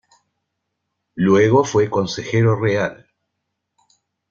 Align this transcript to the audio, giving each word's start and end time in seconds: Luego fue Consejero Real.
Luego 1.13 1.63
fue 1.63 1.87
Consejero 1.87 2.59
Real. 2.59 3.05